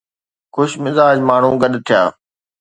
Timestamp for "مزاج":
0.83-1.17